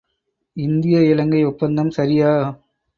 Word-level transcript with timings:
இந்திய 0.57 0.99
இலங்கை 1.03 1.45
ஒப்பந்தம் 1.45 1.89
சரியா? 1.89 2.31